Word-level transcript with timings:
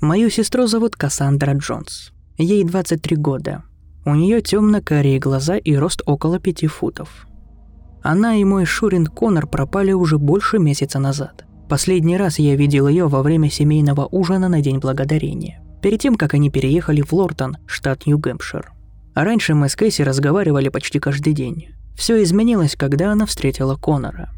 Мою 0.00 0.30
сестру 0.30 0.66
зовут 0.66 0.96
Кассандра 0.96 1.52
Джонс. 1.52 2.12
Ей 2.38 2.64
23 2.64 3.16
года. 3.16 3.64
У 4.06 4.14
нее 4.14 4.40
темно-карие 4.40 5.18
глаза 5.18 5.58
и 5.58 5.76
рост 5.76 6.00
около 6.06 6.38
5 6.40 6.66
футов. 6.68 7.26
Она 8.02 8.36
и 8.36 8.44
мой 8.44 8.64
Шурин 8.64 9.06
Конор 9.06 9.46
пропали 9.46 9.92
уже 9.92 10.16
больше 10.16 10.58
месяца 10.58 10.98
назад. 10.98 11.44
Последний 11.68 12.16
раз 12.16 12.38
я 12.38 12.56
видел 12.56 12.88
ее 12.88 13.08
во 13.08 13.22
время 13.22 13.50
семейного 13.50 14.08
ужина 14.10 14.48
на 14.48 14.62
День 14.62 14.78
Благодарения, 14.78 15.62
перед 15.82 16.00
тем, 16.00 16.16
как 16.16 16.32
они 16.32 16.48
переехали 16.48 17.02
в 17.02 17.12
Лортон, 17.12 17.58
штат 17.66 18.06
Нью-Гэмпшир. 18.06 18.72
А 19.12 19.24
раньше 19.24 19.54
мы 19.54 19.68
с 19.68 19.76
Кэсси 19.76 20.02
разговаривали 20.02 20.70
почти 20.70 20.98
каждый 20.98 21.34
день. 21.34 21.68
Все 21.94 22.22
изменилось, 22.22 22.74
когда 22.74 23.12
она 23.12 23.26
встретила 23.26 23.76
Конора. 23.76 24.30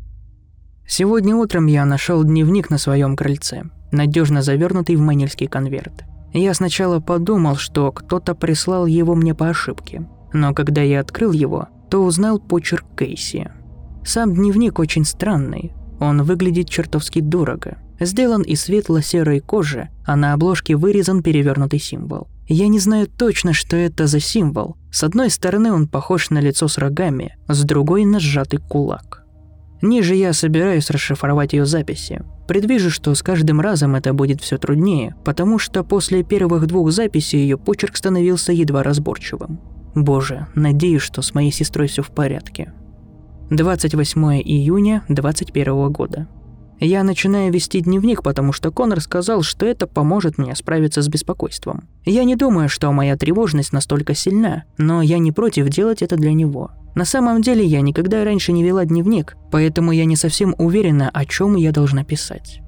Сегодня 0.89 1.37
утром 1.37 1.67
я 1.67 1.85
нашел 1.85 2.25
дневник 2.25 2.69
на 2.69 2.79
своем 2.79 3.15
крыльце, 3.15 3.63
надежно 3.93 4.43
завернутый 4.43 4.97
в 4.97 5.01
манильский 5.01 5.47
конверт. 5.47 6.05
Я 6.33 6.55
сначала 6.55 6.99
подумал, 7.01 7.57
что 7.57 7.93
кто-то 7.93 8.35
прислал 8.35 8.87
его 8.87 9.15
мне 9.15 9.35
по 9.35 9.49
ошибке, 9.49 10.09
но 10.33 10.55
когда 10.55 10.83
я 10.83 11.01
открыл 11.01 11.33
его, 11.33 11.69
то 11.91 12.03
узнал 12.03 12.41
почерк 12.41 12.87
Кейси. 12.99 13.51
Сам 14.05 14.35
дневник 14.35 14.79
очень 14.79 15.05
странный, 15.05 15.73
он 16.01 16.23
выглядит 16.23 16.69
чертовски 16.69 17.21
дорого. 17.21 17.79
Сделан 18.01 18.43
из 18.43 18.63
светло-серой 18.63 19.39
кожи, 19.39 19.89
а 20.05 20.17
на 20.17 20.33
обложке 20.33 20.75
вырезан 20.75 21.23
перевернутый 21.23 21.79
символ. 21.79 22.27
Я 22.49 22.67
не 22.67 22.81
знаю 22.81 23.07
точно, 23.07 23.53
что 23.53 23.77
это 23.77 24.09
за 24.09 24.19
символ. 24.19 24.77
С 24.91 25.05
одной 25.05 25.31
стороны 25.31 25.73
он 25.73 25.87
похож 25.87 26.31
на 26.31 26.41
лицо 26.41 26.67
с 26.67 26.77
рогами, 26.79 27.37
с 27.47 27.63
другой 27.63 28.05
на 28.05 28.19
сжатый 28.19 28.59
кулак. 28.59 29.25
Ниже 29.81 30.17
я 30.17 30.33
собираюсь 30.33 30.91
расшифровать 30.91 31.53
ее 31.53 31.67
записи. 31.67 32.23
Предвижу, 32.47 32.91
что 32.91 33.15
с 33.15 33.23
каждым 33.23 33.61
разом 33.61 33.95
это 33.95 34.13
будет 34.13 34.41
все 34.41 34.59
труднее, 34.59 35.15
потому 35.25 35.59
что 35.59 35.85
после 35.85 36.23
первых 36.23 36.67
двух 36.67 36.91
записей 36.91 37.41
ее 37.41 37.57
почерк 37.57 37.97
становился 37.97 38.53
едва 38.53 38.83
разборчивым. 38.83 39.61
Боже, 39.95 40.47
надеюсь, 40.55 41.03
что 41.03 41.23
с 41.23 41.35
моей 41.35 41.53
сестрой 41.53 41.87
все 41.87 42.03
в 42.03 42.11
порядке. 42.11 42.73
28 43.51 44.41
июня 44.43 45.05
2021 45.09 45.93
года. 45.93 46.29
Я 46.85 47.05
начинаю 47.05 47.53
вести 47.53 47.81
дневник, 47.81 48.25
потому 48.25 48.53
что 48.53 48.73
Конор 48.73 49.01
сказал, 49.01 49.43
что 49.43 49.67
это 49.67 49.87
поможет 49.87 50.37
мне 50.37 50.57
справиться 50.57 51.01
с 51.01 51.07
беспокойством. 51.07 51.89
Я 52.05 52.25
не 52.25 52.35
думаю, 52.35 52.69
что 52.69 52.91
моя 52.91 53.17
тревожность 53.17 53.73
настолько 53.73 54.17
сильна, 54.17 54.65
но 54.79 55.01
я 55.01 55.19
не 55.19 55.31
против 55.31 55.69
делать 55.69 56.03
это 56.03 56.17
для 56.17 56.33
него. 56.33 56.73
На 56.97 57.05
самом 57.05 57.41
деле 57.41 57.65
я 57.65 57.83
никогда 57.83 58.25
раньше 58.25 58.51
не 58.51 58.65
вела 58.65 58.85
дневник, 58.85 59.37
поэтому 59.53 59.93
я 59.93 60.05
не 60.07 60.17
совсем 60.17 60.57
уверена, 60.59 61.09
о 61.09 61.25
чем 61.25 61.55
я 61.55 61.71
должна 61.71 62.03
писать. 62.03 62.61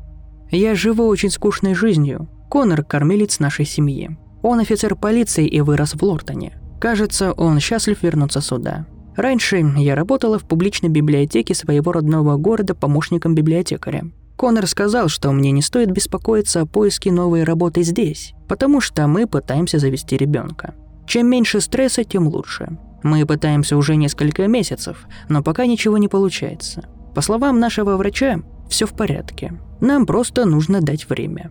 Я 0.48 0.76
живу 0.76 1.08
очень 1.08 1.30
скучной 1.30 1.74
жизнью. 1.74 2.28
Конор– 2.48 2.84
кормилец 2.84 3.40
нашей 3.40 3.64
семьи. 3.64 4.16
Он 4.42 4.60
офицер 4.60 4.94
полиции 4.94 5.48
и 5.48 5.60
вырос 5.60 5.94
в 5.94 6.02
Лортоне. 6.04 6.60
Кажется, 6.80 7.32
он 7.32 7.58
счастлив 7.58 8.00
вернуться 8.04 8.40
сюда. 8.40 8.86
Раньше 9.16 9.64
я 9.76 9.94
работала 9.94 10.38
в 10.38 10.44
публичной 10.44 10.88
библиотеке 10.88 11.54
своего 11.54 11.92
родного 11.92 12.36
города 12.36 12.74
помощником 12.74 13.34
библиотекаря. 13.34 14.04
Конор 14.36 14.66
сказал, 14.66 15.08
что 15.08 15.30
мне 15.30 15.52
не 15.52 15.62
стоит 15.62 15.90
беспокоиться 15.90 16.62
о 16.62 16.66
поиске 16.66 17.12
новой 17.12 17.44
работы 17.44 17.82
здесь, 17.82 18.34
потому 18.48 18.80
что 18.80 19.06
мы 19.06 19.26
пытаемся 19.26 19.78
завести 19.78 20.16
ребенка. 20.16 20.74
Чем 21.06 21.28
меньше 21.28 21.60
стресса, 21.60 22.02
тем 22.02 22.26
лучше. 22.26 22.76
Мы 23.02 23.24
пытаемся 23.26 23.76
уже 23.76 23.96
несколько 23.96 24.48
месяцев, 24.48 25.06
но 25.28 25.42
пока 25.42 25.66
ничего 25.66 25.98
не 25.98 26.08
получается. 26.08 26.84
По 27.14 27.20
словам 27.20 27.60
нашего 27.60 27.96
врача, 27.96 28.40
все 28.68 28.86
в 28.86 28.94
порядке. 28.94 29.52
Нам 29.80 30.06
просто 30.06 30.46
нужно 30.46 30.80
дать 30.80 31.08
время. 31.08 31.50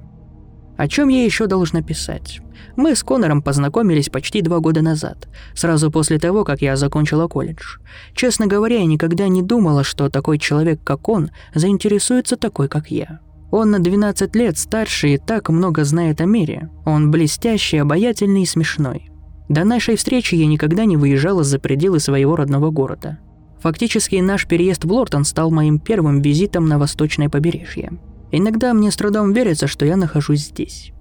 О 0.77 0.87
чем 0.87 1.07
я 1.09 1.23
еще 1.23 1.47
должна 1.47 1.81
писать? 1.81 2.41
Мы 2.75 2.95
с 2.95 3.03
Конором 3.03 3.41
познакомились 3.41 4.09
почти 4.09 4.41
два 4.41 4.59
года 4.59 4.81
назад, 4.81 5.27
сразу 5.53 5.91
после 5.91 6.17
того, 6.17 6.43
как 6.43 6.61
я 6.61 6.75
закончила 6.75 7.27
колледж. 7.27 7.77
Честно 8.15 8.47
говоря, 8.47 8.79
я 8.79 8.85
никогда 8.85 9.27
не 9.27 9.43
думала, 9.43 9.83
что 9.83 10.09
такой 10.09 10.39
человек, 10.39 10.79
как 10.83 11.07
он, 11.09 11.29
заинтересуется 11.53 12.35
такой, 12.35 12.67
как 12.67 12.89
я. 12.89 13.19
Он 13.51 13.69
на 13.69 13.79
12 13.79 14.35
лет 14.35 14.57
старше 14.57 15.09
и 15.09 15.17
так 15.19 15.49
много 15.49 15.83
знает 15.83 16.21
о 16.21 16.25
мире. 16.25 16.71
Он 16.85 17.11
блестящий, 17.11 17.77
обаятельный 17.77 18.41
и 18.41 18.47
смешной. 18.47 19.11
До 19.47 19.63
нашей 19.63 19.95
встречи 19.95 20.33
я 20.33 20.47
никогда 20.47 20.85
не 20.85 20.97
выезжала 20.97 21.43
за 21.43 21.59
пределы 21.59 21.99
своего 21.99 22.35
родного 22.35 22.71
города. 22.71 23.19
Фактически 23.61 24.15
наш 24.15 24.47
переезд 24.47 24.85
в 24.85 24.91
Лортон 24.91 25.23
стал 25.23 25.51
моим 25.51 25.77
первым 25.79 26.21
визитом 26.21 26.67
на 26.67 26.79
восточное 26.79 27.29
побережье. 27.29 27.91
Иногда 28.35 28.73
мне 28.73 28.89
с 28.89 28.95
трудом 28.95 29.31
верится, 29.31 29.67
что 29.67 29.85
я 29.85 29.95
нахожусь 29.95 30.47
здесь. 30.47 30.91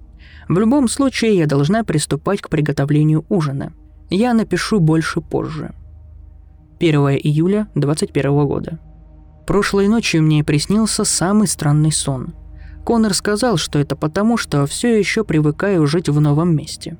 В 0.47 0.59
любом 0.59 0.87
случае, 0.87 1.35
я 1.35 1.47
должна 1.47 1.83
приступать 1.83 2.41
к 2.41 2.49
приготовлению 2.49 3.25
ужина. 3.27 3.73
Я 4.11 4.35
напишу 4.35 4.79
больше 4.79 5.19
позже. 5.19 5.73
1 6.79 6.99
июля 7.23 7.69
2021 7.73 8.45
года. 8.45 8.79
Прошлой 9.47 9.87
ночью 9.87 10.21
мне 10.21 10.43
приснился 10.43 11.05
самый 11.05 11.47
странный 11.47 11.91
сон. 11.91 12.35
Конор 12.85 13.15
сказал, 13.15 13.57
что 13.57 13.79
это 13.79 13.95
потому, 13.95 14.37
что 14.37 14.67
все 14.67 14.95
еще 14.95 15.23
привыкаю 15.23 15.87
жить 15.87 16.09
в 16.09 16.21
новом 16.21 16.55
месте. 16.55 16.99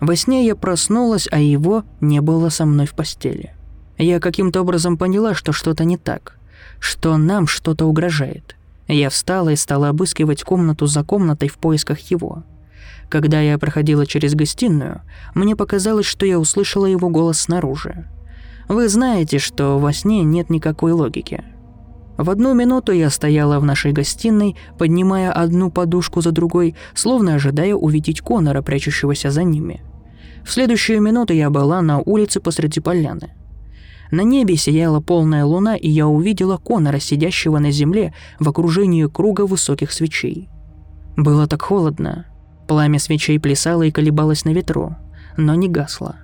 Во 0.00 0.16
сне 0.16 0.46
я 0.46 0.56
проснулась, 0.56 1.28
а 1.30 1.38
его 1.38 1.84
не 2.00 2.22
было 2.22 2.48
со 2.48 2.64
мной 2.64 2.86
в 2.86 2.94
постели. 2.94 3.54
Я 3.98 4.20
каким-то 4.20 4.62
образом 4.62 4.96
поняла, 4.96 5.34
что 5.34 5.52
что-то 5.52 5.84
не 5.84 5.98
так, 5.98 6.38
что 6.78 7.18
нам 7.18 7.46
что-то 7.46 7.84
угрожает– 7.84 8.56
я 8.92 9.10
встала 9.10 9.50
и 9.50 9.56
стала 9.56 9.88
обыскивать 9.88 10.42
комнату 10.42 10.86
за 10.86 11.02
комнатой 11.02 11.48
в 11.48 11.58
поисках 11.58 11.98
его. 12.10 12.44
Когда 13.08 13.40
я 13.40 13.58
проходила 13.58 14.06
через 14.06 14.34
гостиную, 14.34 15.02
мне 15.34 15.56
показалось, 15.56 16.06
что 16.06 16.26
я 16.26 16.38
услышала 16.38 16.86
его 16.86 17.08
голос 17.08 17.40
снаружи. 17.40 18.08
Вы 18.68 18.88
знаете, 18.88 19.38
что 19.38 19.78
во 19.78 19.92
сне 19.92 20.22
нет 20.22 20.50
никакой 20.50 20.92
логики. 20.92 21.44
В 22.16 22.30
одну 22.30 22.54
минуту 22.54 22.92
я 22.92 23.10
стояла 23.10 23.58
в 23.58 23.64
нашей 23.64 23.92
гостиной, 23.92 24.56
поднимая 24.78 25.32
одну 25.32 25.70
подушку 25.70 26.20
за 26.20 26.30
другой, 26.30 26.76
словно 26.94 27.34
ожидая 27.34 27.74
увидеть 27.74 28.20
Конора, 28.20 28.62
прячущегося 28.62 29.30
за 29.30 29.42
ними. 29.42 29.82
В 30.44 30.52
следующую 30.52 31.00
минуту 31.00 31.32
я 31.32 31.50
была 31.50 31.82
на 31.82 31.98
улице 31.98 32.40
посреди 32.40 32.80
поляны– 32.80 33.34
на 34.10 34.22
небе 34.22 34.56
сияла 34.56 35.00
полная 35.00 35.44
луна, 35.44 35.76
и 35.76 35.88
я 35.88 36.06
увидела 36.06 36.56
Конора, 36.56 36.98
сидящего 36.98 37.58
на 37.58 37.70
земле 37.70 38.14
в 38.38 38.48
окружении 38.48 39.06
круга 39.06 39.46
высоких 39.46 39.92
свечей. 39.92 40.48
Было 41.16 41.46
так 41.46 41.62
холодно. 41.62 42.26
Пламя 42.68 42.98
свечей 42.98 43.38
плясало 43.38 43.82
и 43.82 43.90
колебалось 43.90 44.44
на 44.44 44.50
ветру, 44.50 44.96
но 45.36 45.54
не 45.54 45.68
гасло. 45.68 46.16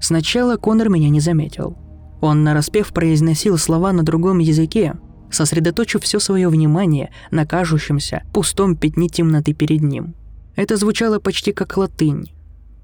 Сначала 0.00 0.56
Конор 0.56 0.88
меня 0.88 1.08
не 1.08 1.20
заметил. 1.20 1.76
Он 2.20 2.44
нараспев 2.44 2.92
произносил 2.92 3.58
слова 3.58 3.92
на 3.92 4.02
другом 4.02 4.38
языке, 4.38 4.94
сосредоточив 5.30 6.02
все 6.02 6.18
свое 6.18 6.48
внимание 6.48 7.10
на 7.30 7.46
кажущемся 7.46 8.22
пустом 8.32 8.76
пятне 8.76 9.08
темноты 9.08 9.52
перед 9.52 9.82
ним. 9.82 10.14
Это 10.54 10.76
звучало 10.76 11.18
почти 11.18 11.52
как 11.52 11.76
латынь. 11.76 12.32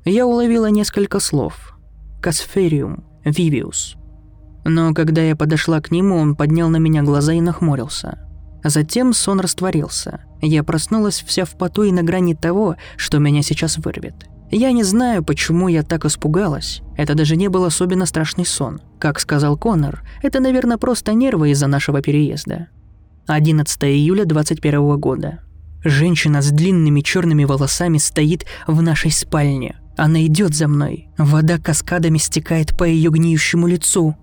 Я 0.04 0.26
уловила 0.26 0.66
несколько 0.66 1.20
слов. 1.20 1.78
«Касфериум», 2.20 3.04
«Вивиус», 3.24 3.96
но 4.64 4.94
когда 4.94 5.22
я 5.22 5.36
подошла 5.36 5.80
к 5.80 5.90
нему, 5.90 6.16
он 6.16 6.36
поднял 6.36 6.68
на 6.68 6.76
меня 6.76 7.02
глаза 7.02 7.32
и 7.32 7.40
нахмурился. 7.40 8.18
Затем 8.64 9.12
сон 9.12 9.40
растворился. 9.40 10.20
Я 10.40 10.62
проснулась 10.62 11.22
вся 11.26 11.44
в 11.44 11.56
поту 11.56 11.82
и 11.82 11.92
на 11.92 12.02
грани 12.02 12.34
того, 12.34 12.76
что 12.96 13.18
меня 13.18 13.42
сейчас 13.42 13.78
вырвет. 13.78 14.14
Я 14.50 14.70
не 14.72 14.82
знаю, 14.82 15.24
почему 15.24 15.68
я 15.68 15.82
так 15.82 16.04
испугалась. 16.04 16.82
Это 16.96 17.14
даже 17.14 17.36
не 17.36 17.48
был 17.48 17.64
особенно 17.64 18.06
страшный 18.06 18.44
сон. 18.44 18.80
Как 18.98 19.18
сказал 19.18 19.56
Конор, 19.56 20.02
это, 20.22 20.40
наверное, 20.40 20.76
просто 20.76 21.14
нервы 21.14 21.50
из-за 21.50 21.66
нашего 21.66 22.02
переезда. 22.02 22.68
11 23.26 23.84
июля 23.84 24.24
21 24.24 24.98
года. 24.98 25.40
Женщина 25.84 26.42
с 26.42 26.50
длинными 26.50 27.00
черными 27.00 27.44
волосами 27.44 27.98
стоит 27.98 28.44
в 28.66 28.82
нашей 28.82 29.10
спальне. 29.10 29.76
Она 29.96 30.24
идет 30.26 30.54
за 30.54 30.68
мной. 30.68 31.08
Вода 31.18 31.58
каскадами 31.58 32.18
стекает 32.18 32.76
по 32.76 32.84
ее 32.84 33.10
гниющему 33.10 33.66
лицу. 33.66 34.16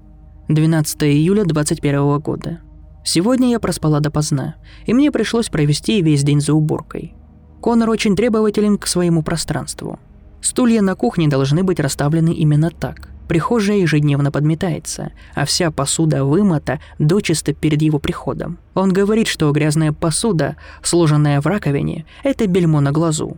12 0.49 1.03
июля 1.03 1.45
2021 1.45 2.17
года. 2.17 2.59
Сегодня 3.05 3.51
я 3.51 3.59
проспала 3.59 3.99
допоздна, 3.99 4.55
и 4.87 4.95
мне 4.95 5.11
пришлось 5.11 5.47
провести 5.47 6.01
весь 6.01 6.23
день 6.23 6.41
за 6.41 6.55
уборкой. 6.55 7.13
Конор 7.61 7.91
очень 7.91 8.15
требователен 8.15 8.79
к 8.79 8.87
своему 8.87 9.21
пространству. 9.21 9.99
Стулья 10.41 10.81
на 10.81 10.95
кухне 10.95 11.27
должны 11.27 11.61
быть 11.61 11.79
расставлены 11.79 12.33
именно 12.33 12.71
так. 12.71 13.09
Прихожая 13.27 13.77
ежедневно 13.77 14.31
подметается, 14.31 15.11
а 15.35 15.45
вся 15.45 15.69
посуда 15.69 16.25
вымыта 16.25 16.79
дочисто 16.97 17.53
перед 17.53 17.83
его 17.83 17.99
приходом. 17.99 18.57
Он 18.73 18.91
говорит, 18.91 19.27
что 19.27 19.51
грязная 19.51 19.93
посуда, 19.93 20.55
сложенная 20.81 21.41
в 21.41 21.45
раковине, 21.45 22.07
это 22.23 22.47
бельмо 22.47 22.81
на 22.81 22.91
глазу. 22.91 23.37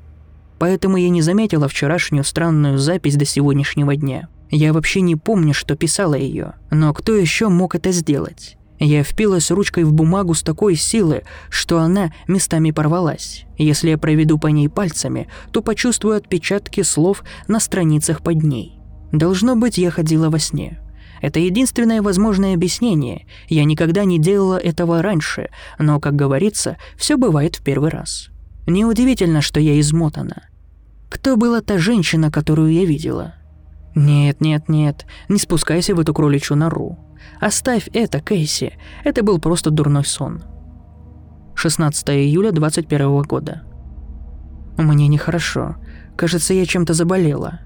Поэтому 0.60 0.96
я 0.96 1.10
не 1.10 1.22
заметила 1.22 1.68
вчерашнюю 1.68 2.24
странную 2.24 2.78
запись 2.78 3.18
до 3.18 3.25
сегодняшнего 3.25 3.98
дня– 3.98 4.30
я 4.51 4.74
вообще 4.74 5.01
не 5.01 5.15
помню, 5.15 5.53
что 5.53 5.75
писала 5.75 6.15
ее, 6.15 6.53
но 6.69 6.94
кто 6.94 7.15
еще 7.15 7.48
мог 7.48 7.74
это 7.74 7.92
сделать? 7.92 8.57
Я 8.80 9.03
впилась 9.03 9.51
ручкой 9.51 9.83
в 9.83 9.94
бумагу 9.94 10.33
с 10.33 10.44
такой 10.44 10.75
силы, 10.75 11.24
что 11.50 11.80
она 11.80 12.12
местами 12.27 12.71
порвалась. 12.71 13.45
Если 13.57 13.92
я 13.92 13.98
проведу 13.98 14.38
по 14.39 14.48
ней 14.48 14.69
пальцами, 14.69 15.27
то 15.51 15.62
почувствую 15.62 16.18
отпечатки 16.18 16.81
слов 16.81 17.24
на 17.48 17.59
страницах 17.59 18.21
под 18.21 18.44
ней. 18.44 18.80
Должно 19.12 19.56
быть, 19.56 19.77
я 19.77 19.92
ходила 19.92 20.30
во 20.30 20.39
сне. 20.39 20.80
Это 21.21 21.39
единственное 21.39 22.01
возможное 22.01 22.56
объяснение. 22.56 23.27
Я 23.48 23.63
никогда 23.65 24.03
не 24.03 24.19
делала 24.19 24.57
этого 24.57 25.01
раньше, 25.01 25.50
но, 25.77 26.00
как 26.00 26.15
говорится, 26.15 26.77
все 26.98 27.18
бывает 27.18 27.57
в 27.57 27.63
первый 27.63 27.92
раз. 27.92 28.30
Неудивительно, 28.68 29.42
что 29.42 29.59
я 29.59 29.80
измотана. 29.80 30.50
Кто 31.09 31.38
была 31.38 31.62
та 31.62 31.77
женщина, 31.77 32.31
которую 32.31 32.74
я 32.74 32.86
видела? 32.86 33.36
Нет, 33.95 34.41
нет, 34.41 34.69
нет, 34.69 35.05
не 35.27 35.38
спускайся 35.38 35.95
в 35.95 35.99
эту 35.99 36.13
кроличью 36.13 36.55
нору. 36.55 36.97
Оставь 37.39 37.89
это, 37.93 38.19
Кейси. 38.19 38.73
Это 39.03 39.23
был 39.23 39.39
просто 39.39 39.69
дурной 39.69 40.05
сон. 40.05 40.43
16 41.55 42.09
июля 42.09 42.51
21 42.51 43.21
года. 43.23 43.63
Мне 44.77 45.07
нехорошо. 45.07 45.75
Кажется, 46.15 46.53
я 46.53 46.65
чем-то 46.65 46.93
заболела. 46.93 47.59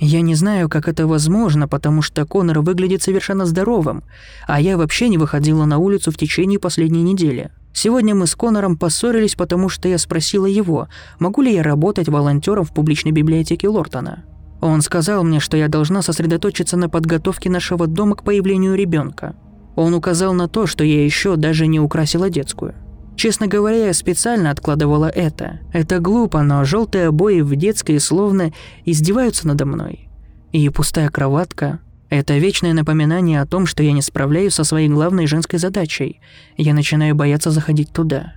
Я 0.00 0.20
не 0.20 0.36
знаю, 0.36 0.68
как 0.68 0.86
это 0.86 1.08
возможно, 1.08 1.66
потому 1.66 2.02
что 2.02 2.24
Конор 2.24 2.60
выглядит 2.60 3.02
совершенно 3.02 3.46
здоровым, 3.46 4.04
а 4.46 4.60
я 4.60 4.76
вообще 4.76 5.08
не 5.08 5.18
выходила 5.18 5.64
на 5.64 5.78
улицу 5.78 6.12
в 6.12 6.16
течение 6.16 6.60
последней 6.60 7.02
недели. 7.02 7.50
Сегодня 7.72 8.14
мы 8.14 8.28
с 8.28 8.36
Конором 8.36 8.76
поссорились, 8.76 9.34
потому 9.34 9.68
что 9.68 9.88
я 9.88 9.98
спросила 9.98 10.46
его, 10.46 10.88
могу 11.18 11.42
ли 11.42 11.52
я 11.52 11.64
работать 11.64 12.08
волонтером 12.08 12.64
в 12.64 12.72
публичной 12.72 13.10
библиотеке 13.10 13.68
Лортона. 13.68 14.24
Он 14.60 14.82
сказал 14.82 15.22
мне, 15.22 15.40
что 15.40 15.56
я 15.56 15.68
должна 15.68 16.02
сосредоточиться 16.02 16.76
на 16.76 16.88
подготовке 16.88 17.48
нашего 17.48 17.86
дома 17.86 18.16
к 18.16 18.24
появлению 18.24 18.74
ребенка. 18.74 19.36
Он 19.76 19.94
указал 19.94 20.34
на 20.34 20.48
то, 20.48 20.66
что 20.66 20.82
я 20.82 21.04
еще 21.04 21.36
даже 21.36 21.66
не 21.66 21.78
украсила 21.78 22.28
детскую. 22.28 22.74
Честно 23.16 23.46
говоря, 23.46 23.86
я 23.86 23.92
специально 23.92 24.50
откладывала 24.50 25.08
это. 25.08 25.60
Это 25.72 25.98
глупо, 25.98 26.42
но 26.42 26.64
желтые 26.64 27.08
обои 27.08 27.40
в 27.40 27.54
детской 27.56 27.98
словно 28.00 28.52
издеваются 28.84 29.46
надо 29.46 29.66
мной. 29.66 30.08
И 30.52 30.68
пустая 30.68 31.08
кроватка– 31.08 31.80
это 32.10 32.38
вечное 32.38 32.72
напоминание 32.72 33.40
о 33.40 33.46
том, 33.46 33.66
что 33.66 33.82
я 33.82 33.92
не 33.92 34.02
справляюсь 34.02 34.54
со 34.54 34.64
своей 34.64 34.88
главной 34.88 35.26
женской 35.26 35.58
задачей. 35.58 36.20
Я 36.56 36.74
начинаю 36.74 37.14
бояться 37.14 37.50
заходить 37.50 37.92
туда. 37.92 38.34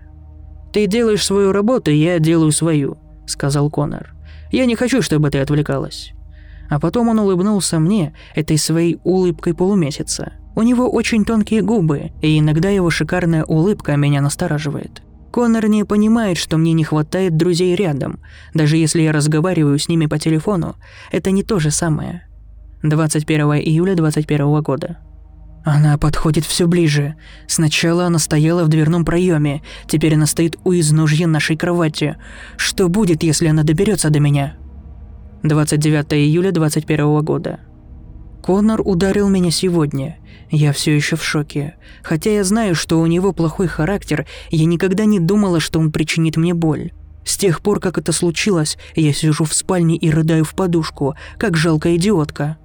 «Ты 0.73 0.87
делаешь 0.87 1.25
свою 1.25 1.51
работу, 1.51 1.91
я 1.91 2.19
делаю 2.19 2.51
свою»,– 2.51 2.97
сказал 3.27 3.69
Конор. 3.69 4.13
Я 4.51 4.65
не 4.65 4.75
хочу, 4.75 5.01
чтобы 5.01 5.29
ты 5.29 5.39
отвлекалась». 5.39 6.13
А 6.69 6.79
потом 6.79 7.09
он 7.09 7.19
улыбнулся 7.19 7.79
мне 7.79 8.13
этой 8.33 8.57
своей 8.57 8.97
улыбкой 9.03 9.53
полумесяца. 9.53 10.33
У 10.55 10.61
него 10.61 10.89
очень 10.89 11.25
тонкие 11.25 11.61
губы, 11.61 12.11
и 12.21 12.39
иногда 12.39 12.69
его 12.69 12.89
шикарная 12.89 13.43
улыбка 13.43 13.97
меня 13.97 14.21
настораживает. 14.21 15.01
Конор 15.31 15.67
не 15.67 15.85
понимает, 15.85 16.37
что 16.37 16.57
мне 16.57 16.73
не 16.73 16.83
хватает 16.83 17.37
друзей 17.37 17.75
рядом. 17.75 18.19
Даже 18.53 18.77
если 18.77 19.01
я 19.01 19.13
разговариваю 19.13 19.79
с 19.79 19.87
ними 19.87 20.05
по 20.05 20.19
телефону, 20.19 20.75
это 21.11 21.31
не 21.31 21.43
то 21.43 21.59
же 21.59 21.71
самое. 21.71 22.27
21 22.83 23.53
июля 23.53 23.95
21 23.95 24.61
года. 24.61 24.97
Она 25.63 25.97
подходит 25.97 26.45
все 26.45 26.67
ближе. 26.67 27.15
Сначала 27.47 28.05
она 28.05 28.17
стояла 28.17 28.63
в 28.63 28.67
дверном 28.67 29.05
проеме, 29.05 29.61
теперь 29.87 30.15
она 30.15 30.25
стоит 30.25 30.57
у 30.63 30.73
изножья 30.73 31.27
нашей 31.27 31.55
кровати. 31.55 32.17
Что 32.57 32.89
будет, 32.89 33.21
если 33.21 33.47
она 33.47 33.63
доберется 33.63 34.09
до 34.09 34.19
меня? 34.19 34.55
29 35.43 36.13
июля 36.13 36.51
21 36.51 37.23
года. 37.23 37.59
Конор 38.41 38.81
ударил 38.83 39.29
меня 39.29 39.51
сегодня. 39.51 40.17
Я 40.49 40.73
все 40.73 40.95
еще 40.95 41.15
в 41.15 41.23
шоке. 41.23 41.75
Хотя 42.01 42.31
я 42.31 42.43
знаю, 42.43 42.73
что 42.73 42.99
у 42.99 43.05
него 43.05 43.31
плохой 43.33 43.67
характер, 43.67 44.25
я 44.49 44.65
никогда 44.65 45.05
не 45.05 45.19
думала, 45.19 45.59
что 45.59 45.79
он 45.79 45.91
причинит 45.91 46.37
мне 46.37 46.55
боль. 46.55 46.91
С 47.23 47.37
тех 47.37 47.61
пор, 47.61 47.79
как 47.79 47.99
это 47.99 48.11
случилось, 48.11 48.77
я 48.95 49.13
сижу 49.13 49.43
в 49.43 49.53
спальне 49.53 49.95
и 49.95 50.09
рыдаю 50.09 50.43
в 50.43 50.55
подушку, 50.55 51.15
как 51.37 51.55
жалкая 51.55 51.95
идиотка. 51.97 52.57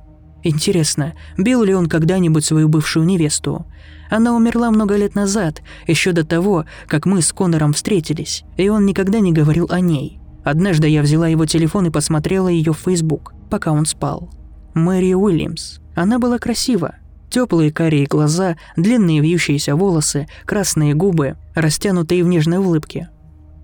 Интересно, 0.48 1.14
бил 1.36 1.64
ли 1.64 1.74
он 1.74 1.88
когда-нибудь 1.88 2.44
свою 2.44 2.68
бывшую 2.68 3.04
невесту? 3.04 3.66
Она 4.08 4.32
умерла 4.32 4.70
много 4.70 4.94
лет 4.94 5.16
назад, 5.16 5.60
еще 5.88 6.12
до 6.12 6.24
того, 6.24 6.66
как 6.86 7.04
мы 7.04 7.20
с 7.20 7.32
Конором 7.32 7.72
встретились, 7.72 8.44
и 8.56 8.68
он 8.68 8.86
никогда 8.86 9.18
не 9.18 9.32
говорил 9.32 9.66
о 9.70 9.80
ней. 9.80 10.20
Однажды 10.44 10.86
я 10.86 11.02
взяла 11.02 11.26
его 11.26 11.46
телефон 11.46 11.86
и 11.86 11.90
посмотрела 11.90 12.46
ее 12.46 12.72
в 12.72 12.78
Facebook, 12.78 13.34
пока 13.50 13.72
он 13.72 13.86
спал. 13.86 14.30
Мэри 14.72 15.14
Уильямс. 15.14 15.80
Она 15.96 16.20
была 16.20 16.38
красива. 16.38 16.94
Теплые 17.28 17.72
карие 17.72 18.06
глаза, 18.06 18.54
длинные 18.76 19.22
вьющиеся 19.22 19.74
волосы, 19.74 20.28
красные 20.44 20.94
губы, 20.94 21.38
растянутые 21.56 22.22
в 22.22 22.28
нежной 22.28 22.58
улыбке– 22.58 23.08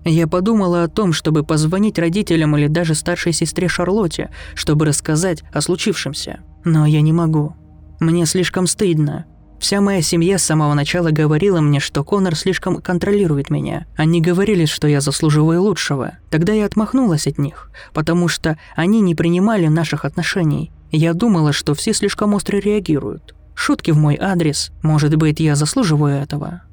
я 0.05 0.27
подумала 0.27 0.83
о 0.83 0.89
том, 0.89 1.13
чтобы 1.13 1.45
позвонить 1.45 1.97
родителям 1.97 2.57
или 2.57 2.67
даже 2.67 2.93
старшей 2.93 3.31
сестре 3.31 3.69
Шарлотте, 3.69 4.31
чтобы 4.53 4.85
рассказать 4.85 5.43
о 5.53 5.61
случившемся. 5.61 6.41
Но 6.65 6.85
я 6.85 7.01
не 7.01 7.13
могу. 7.13 7.55
Мне 7.99 8.25
слишком 8.25 8.67
стыдно. 8.67 9.25
Вся 9.59 9.79
моя 9.79 10.01
семья 10.01 10.37
с 10.37 10.43
самого 10.43 10.73
начала 10.73 11.11
говорила 11.11 11.61
мне, 11.61 11.79
что 11.79 12.03
Конор 12.03 12.35
слишком 12.35 12.81
контролирует 12.81 13.49
меня. 13.49 13.85
Они 13.95 14.19
говорили, 14.19 14.65
что 14.65 14.89
я 14.89 14.99
заслуживаю 14.99 15.61
лучшего. 15.61 16.17
Тогда 16.29 16.51
я 16.51 16.65
отмахнулась 16.65 17.27
от 17.27 17.37
них, 17.37 17.71
потому 17.93 18.27
что 18.27 18.57
они 18.75 18.99
не 18.99 19.15
принимали 19.15 19.67
наших 19.67 20.03
отношений. 20.03 20.73
Я 20.91 21.13
думала, 21.13 21.53
что 21.53 21.73
все 21.75 21.93
слишком 21.93 22.33
остро 22.33 22.57
реагируют. 22.57 23.35
Шутки 23.55 23.91
в 23.91 23.97
мой 23.97 24.17
адрес. 24.19 24.71
Может 24.81 25.15
быть, 25.15 25.39
я 25.39 25.55
заслуживаю 25.55 26.21
этого. 26.21 26.63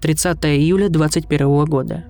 30 0.00 0.38
июля 0.46 0.88
2021 0.88 1.64
года. 1.66 2.04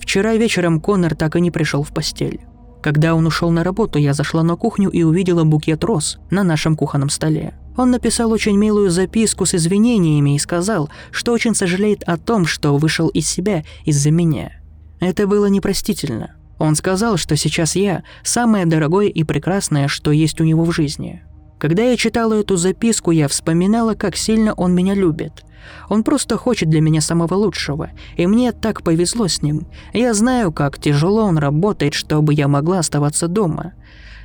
Вчера 0.00 0.34
вечером 0.34 0.80
Конор 0.80 1.14
так 1.14 1.36
и 1.36 1.40
не 1.40 1.52
пришел 1.52 1.84
в 1.84 1.94
постель. 1.94 2.40
Когда 2.82 3.14
он 3.14 3.26
ушел 3.26 3.50
на 3.52 3.62
работу, 3.62 3.98
я 3.98 4.12
зашла 4.12 4.42
на 4.42 4.56
кухню 4.56 4.90
и 4.90 5.04
увидела 5.04 5.44
букет 5.44 5.84
роз 5.84 6.18
на 6.30 6.42
нашем 6.42 6.76
кухонном 6.76 7.10
столе. 7.10 7.54
Он 7.76 7.92
написал 7.92 8.32
очень 8.32 8.56
милую 8.56 8.90
записку 8.90 9.46
с 9.46 9.54
извинениями 9.54 10.34
и 10.34 10.38
сказал, 10.38 10.90
что 11.12 11.32
очень 11.32 11.54
сожалеет 11.54 12.02
о 12.02 12.18
том, 12.18 12.44
что 12.44 12.76
вышел 12.76 13.08
из 13.08 13.28
себя 13.28 13.64
из-за 13.84 14.10
меня. 14.10 14.52
Это 15.00 15.28
было 15.28 15.46
непростительно. 15.46 16.34
Он 16.58 16.74
сказал, 16.74 17.16
что 17.16 17.36
сейчас 17.36 17.76
я– 17.76 18.02
самое 18.24 18.66
дорогое 18.66 19.06
и 19.06 19.24
прекрасное, 19.24 19.88
что 19.88 20.10
есть 20.10 20.40
у 20.40 20.44
него 20.44 20.64
в 20.64 20.72
жизни. 20.72 21.22
Когда 21.62 21.84
я 21.84 21.96
читала 21.96 22.34
эту 22.34 22.56
записку, 22.56 23.12
я 23.12 23.28
вспоминала, 23.28 23.94
как 23.94 24.16
сильно 24.16 24.52
он 24.52 24.74
меня 24.74 24.94
любит– 24.94 25.44
он 25.88 26.02
просто 26.02 26.36
хочет 26.36 26.68
для 26.68 26.80
меня 26.80 27.00
самого 27.00 27.34
лучшего, 27.34 27.90
и 28.16 28.26
мне 28.26 28.50
так 28.50 28.82
повезло 28.82 29.28
с 29.28 29.42
ним. 29.42 29.68
Я 29.92 30.12
знаю, 30.12 30.50
как 30.50 30.80
тяжело 30.80 31.22
он 31.22 31.38
работает, 31.38 31.94
чтобы 31.94 32.34
я 32.34 32.48
могла 32.48 32.80
оставаться 32.80 33.28
дома. 33.28 33.74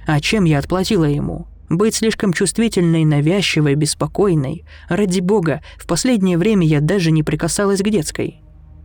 А 0.07 0.19
чем 0.19 0.45
я 0.45 0.57
отплатила 0.57 1.05
ему? 1.05 1.45
Быть 1.69 1.93
слишком 1.93 2.33
чувствительной, 2.33 3.05
навязчивой, 3.05 3.75
беспокойной. 3.75 4.65
Ради 4.89 5.19
бога, 5.19 5.61
в 5.77 5.85
последнее 5.85 6.39
время 6.39 6.65
я 6.65 6.81
даже 6.81 7.11
не 7.11 7.21
прикасалась 7.21 7.83
к 7.83 7.89
детской. 7.89 8.41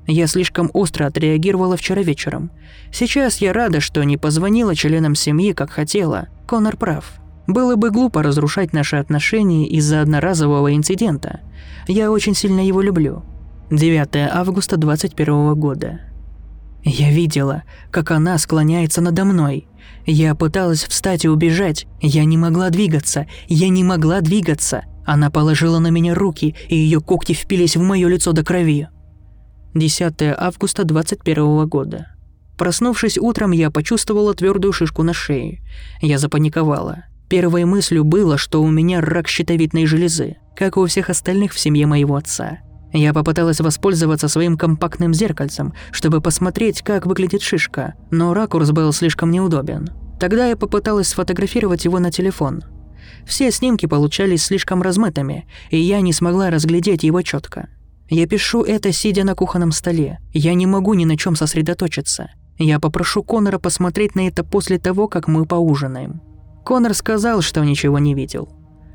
Я 0.07 0.27
слишком 0.27 0.69
остро 0.75 1.07
отреагировала 1.07 1.79
вчера 1.79 2.03
вечером. 2.03 2.51
Сейчас 2.93 3.39
я 3.39 3.55
рада, 3.55 3.81
что 3.81 4.03
не 4.03 4.19
позвонила 4.19 4.77
членам 4.77 5.15
семьи, 5.15 5.55
как 5.55 5.71
хотела. 5.71 6.29
Конор 6.47 6.77
прав. 6.77 7.22
Было 7.47 7.77
бы 7.77 7.91
глупо 7.91 8.23
разрушать 8.23 8.73
наши 8.73 8.97
отношения 8.97 9.67
из-за 9.69 10.01
одноразового 10.01 10.75
инцидента. 10.75 11.41
Я 11.89 12.11
очень 12.11 12.35
сильно 12.35 12.61
его 12.61 12.81
люблю. 12.81 13.25
9 13.71 14.31
августа 14.33 14.77
21 14.77 15.55
года. 15.55 16.01
Я 16.85 17.11
видела, 17.11 17.63
как 17.91 18.11
она 18.11 18.39
склоняется 18.39 19.01
надо 19.01 19.25
мной. 19.25 19.67
Я 20.05 20.35
пыталась 20.35 20.85
встать 20.85 21.25
и 21.25 21.29
убежать. 21.29 21.87
Я 22.01 22.25
не 22.25 22.37
могла 22.37 22.71
двигаться. 22.71 23.27
Я 23.49 23.69
не 23.69 23.85
могла 23.85 24.21
двигаться. 24.21 24.85
Она 25.05 25.31
положила 25.31 25.79
на 25.79 25.89
меня 25.89 26.15
руки, 26.15 26.55
и 26.69 26.77
ее 26.77 27.01
когти 27.01 27.33
впились 27.33 27.77
в 27.77 27.83
мое 27.83 28.09
лицо 28.09 28.33
до 28.33 28.45
крови. 28.45 28.89
10 29.75 30.15
августа 30.37 30.85
21 30.85 31.67
года. 31.67 32.09
Проснувшись 32.59 33.19
утром, 33.19 33.53
я 33.53 33.71
почувствовала 33.71 34.35
твердую 34.35 34.73
шишку 34.73 35.03
на 35.03 35.13
шее. 35.13 35.61
Я 36.01 36.19
запаниковала. 36.19 37.05
Первой 37.33 37.65
мыслью 37.65 38.05
было, 38.05 38.37
что 38.37 38.63
у 38.63 38.69
меня 38.69 39.01
рак 39.01 39.27
щитовидной 39.27 39.87
железы, 39.87 40.37
как 40.55 40.77
и 40.77 40.81
у 40.81 40.85
всех 40.85 41.09
остальных 41.09 41.55
в 41.55 41.59
семье 41.59 41.87
моего 41.87 42.17
отца. 42.17 42.59
Я 42.93 43.15
попыталась 43.15 43.59
воспользоваться 43.59 44.29
своим 44.29 44.59
компактным 44.59 45.15
зеркальцем, 45.15 45.73
чтобы 45.93 46.21
посмотреть, 46.21 46.83
как 46.83 47.07
выглядит 47.07 47.41
шишка, 47.41 47.95
но 48.11 48.35
ракурс 48.35 48.71
был 48.73 48.93
слишком 48.93 49.31
неудобен. 49.31 49.89
Тогда 50.21 50.47
я 50.47 50.59
попыталась 50.59 51.09
сфотографировать 51.09 51.87
его 51.87 51.99
на 52.01 52.11
телефон. 52.11 52.65
Все 53.25 53.51
снимки 53.51 53.87
получались 53.87 54.45
слишком 54.45 54.83
размытыми, 54.83 55.49
и 55.71 55.79
я 55.79 56.03
не 56.03 56.13
смогла 56.13 56.51
разглядеть 56.51 57.03
его 57.03 57.23
четко. 57.23 57.71
Я 58.11 58.27
пишу 58.27 58.63
это, 58.63 58.93
сидя 58.93 59.25
на 59.25 59.35
кухонном 59.35 59.73
столе. 59.73 60.19
Я 60.35 60.53
не 60.53 60.67
могу 60.67 60.93
ни 60.93 61.07
на 61.07 61.17
чем 61.17 61.35
сосредоточиться. 61.35 62.31
Я 62.59 62.79
попрошу 62.79 63.23
Конора 63.23 63.59
посмотреть 63.59 64.17
на 64.17 64.29
это 64.29 64.45
после 64.45 64.79
того, 64.79 65.09
как 65.09 65.29
мы 65.29 65.47
поужинаем. 65.47 66.21
Конор 66.65 66.95
сказал, 66.95 67.43
что 67.43 67.65
ничего 67.65 67.99
не 67.99 68.15
видел. 68.15 68.49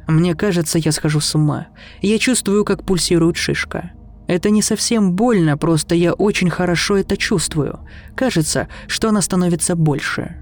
Мне 0.07 0.35
кажется, 0.35 0.79
я 0.79 0.91
схожу 0.91 1.19
с 1.19 1.35
ума. 1.35 1.67
Я 2.01 2.17
чувствую, 2.17 2.63
как 2.63 2.85
пульсирует 2.85 3.35
шишка. 3.35 3.91
Это 4.27 4.49
не 4.49 4.61
совсем 4.61 5.13
больно, 5.13 5.57
просто 5.57 5.95
я 5.95 6.13
очень 6.13 6.49
хорошо 6.49 6.97
это 6.97 7.17
чувствую. 7.17 7.79
Кажется, 8.15 8.67
что 8.87 9.09
она 9.09 9.21
становится 9.21 9.75
больше. 9.75 10.37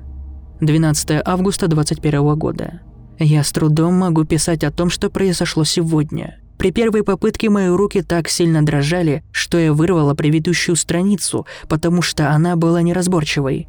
12 0.62 1.22
августа 1.26 1.68
21 1.68 2.36
года. 2.36 2.82
Я 3.20 3.44
с 3.44 3.52
трудом 3.52 3.96
могу 3.96 4.24
писать 4.26 4.64
о 4.64 4.72
том, 4.72 4.90
что 4.90 5.10
произошло 5.10 5.64
сегодня. 5.64 6.40
При 6.58 6.72
первой 6.72 7.04
попытке 7.04 7.50
мои 7.50 7.68
руки 7.68 8.02
так 8.02 8.30
сильно 8.30 8.66
дрожали, 8.66 9.24
что 9.32 9.58
я 9.58 9.74
вырвала 9.74 10.16
предыдущую 10.16 10.76
страницу, 10.76 11.46
потому 11.68 12.02
что 12.02 12.32
она 12.32 12.56
была 12.56 12.82
неразборчивой. 12.82 13.68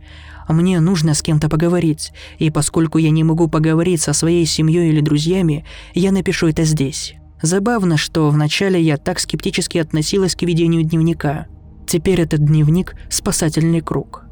Мне 0.49 0.81
нужно 0.81 1.15
с 1.15 1.23
кем-то 1.23 1.49
поговорить, 1.49 2.13
и 2.39 2.51
поскольку 2.51 2.99
я 2.99 3.11
не 3.11 3.25
могу 3.25 3.49
поговорить 3.49 4.01
со 4.01 4.13
своей 4.13 4.47
семьей 4.47 4.91
или 4.91 5.01
друзьями, 5.01 5.65
я 5.95 6.13
напишу 6.13 6.49
это 6.49 6.65
здесь. 6.65 7.15
Забавно, 7.43 7.97
что 7.97 8.31
вначале 8.31 8.81
я 8.81 8.97
так 8.97 9.21
скептически 9.21 9.79
относилась 9.79 10.35
к 10.35 10.43
ведению 10.43 10.85
дневника. 10.85 11.47
Теперь 11.87 12.21
этот 12.21 12.45
дневник– 12.45 12.95
спасательный 13.11 13.81
круг. 13.81 14.25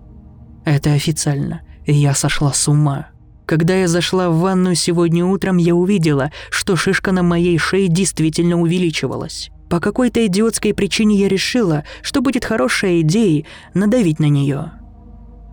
Это 0.64 0.92
официально. 0.92 1.62
Я 1.86 2.14
сошла 2.14 2.52
с 2.52 2.66
ума. 2.68 3.08
Когда 3.46 3.74
я 3.74 3.88
зашла 3.88 4.30
в 4.30 4.38
ванную 4.38 4.74
сегодня 4.74 5.24
утром, 5.24 5.58
я 5.58 5.74
увидела, 5.74 6.32
что 6.50 6.76
шишка 6.76 7.12
на 7.12 7.22
моей 7.22 7.58
шее 7.58 7.88
действительно 7.88 8.58
увеличивалась. 8.58 9.50
По 9.68 9.80
какой-то 9.80 10.24
идиотской 10.26 10.72
причине 10.72 11.16
я 11.16 11.28
решила, 11.28 11.84
что 12.00 12.22
будет 12.22 12.44
хорошей 12.44 13.02
идеей 13.02 13.46
надавить 13.74 14.18
на 14.18 14.28
нее. 14.28 14.72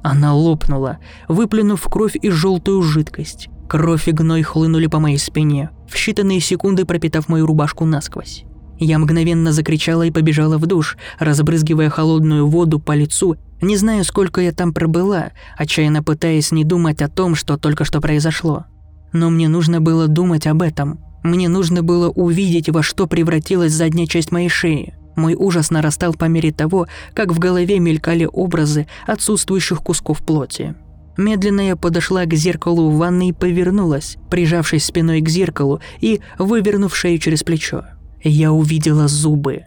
Она 0.03 0.33
лопнула, 0.33 0.97
выплюнув 1.27 1.81
кровь 1.87 2.15
и 2.21 2.29
желтую 2.29 2.81
жидкость. 2.81 3.49
Кровь 3.69 4.07
и 4.07 4.11
гной 4.11 4.41
хлынули 4.41 4.87
по 4.87 4.99
моей 4.99 5.17
спине, 5.17 5.69
в 5.87 5.95
считанные 5.95 6.39
секунды 6.39 6.85
пропитав 6.85 7.29
мою 7.29 7.45
рубашку 7.45 7.85
насквозь. 7.85 8.43
Я 8.79 8.97
мгновенно 8.97 9.51
закричала 9.51 10.03
и 10.03 10.11
побежала 10.11 10.57
в 10.57 10.65
душ, 10.65 10.97
разбрызгивая 11.19 11.89
холодную 11.89 12.47
воду 12.47 12.79
по 12.79 12.93
лицу. 12.93 13.37
Не 13.61 13.77
знаю, 13.77 14.03
сколько 14.03 14.41
я 14.41 14.51
там 14.51 14.73
пробыла, 14.73 15.33
отчаянно 15.55 16.01
пытаясь 16.01 16.51
не 16.51 16.63
думать 16.63 17.01
о 17.03 17.07
том, 17.07 17.35
что 17.35 17.57
только 17.57 17.85
что 17.85 18.01
произошло. 18.01 18.65
Но 19.13 19.29
мне 19.29 19.47
нужно 19.47 19.81
было 19.81 20.07
думать 20.07 20.47
об 20.47 20.63
этом. 20.63 20.99
Мне 21.23 21.47
нужно 21.47 21.83
было 21.83 22.09
увидеть, 22.09 22.69
во 22.69 22.81
что 22.81 23.05
превратилась 23.05 23.71
задняя 23.71 24.07
часть 24.07 24.31
моей 24.31 24.49
шеи. 24.49 24.95
Мой 25.15 25.35
ужас 25.35 25.71
нарастал 25.71 26.13
по 26.13 26.25
мере 26.25 26.51
того, 26.51 26.87
как 27.13 27.31
в 27.31 27.39
голове 27.39 27.79
мелькали 27.79 28.27
образы 28.31 28.87
отсутствующих 29.05 29.79
кусков 29.79 30.19
плоти. 30.19 30.75
Медленно 31.17 31.61
я 31.61 31.75
подошла 31.75 32.25
к 32.25 32.33
зеркалу 32.33 32.89
в 32.89 32.97
ванной 32.97 33.29
и 33.29 33.33
повернулась, 33.33 34.17
прижавшись 34.29 34.85
спиной 34.85 35.21
к 35.21 35.29
зеркалу 35.29 35.81
и 35.99 36.21
вывернув 36.39 36.95
шею 36.95 37.19
через 37.19 37.43
плечо. 37.43 37.83
Я 38.23 38.51
увидела 38.51 39.07
зубы. 39.07 39.63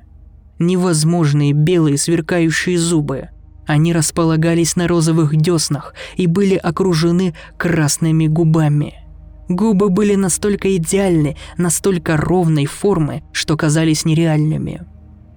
Невозможные 0.59 1.53
белые 1.53 1.99
сверкающие 1.99 2.79
зубы. 2.79 3.29
Они 3.67 3.93
располагались 3.93 4.77
на 4.77 4.89
розовых 4.89 5.37
деснах 5.37 5.95
и 6.17 6.27
были 6.27 6.55
окружены 6.55 7.35
красными 7.57 8.27
губами. 8.27 8.95
Губы 9.49 9.91
были 9.91 10.15
настолько 10.15 10.75
идеальны, 10.77 11.37
настолько 11.59 12.17
ровной 12.17 12.67
формы, 12.67 13.23
что 13.33 13.57
казались 13.57 14.05
нереальными. 14.05 14.83